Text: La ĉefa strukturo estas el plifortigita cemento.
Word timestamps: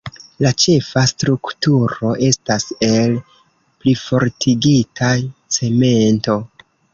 La 0.43 0.51
ĉefa 0.61 1.01
strukturo 1.09 2.13
estas 2.29 2.65
el 2.87 3.13
plifortigita 3.85 5.11
cemento. 5.59 6.39